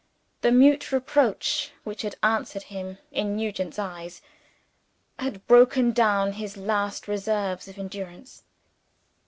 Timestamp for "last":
6.57-7.07